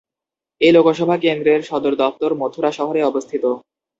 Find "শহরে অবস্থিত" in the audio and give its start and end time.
2.71-3.43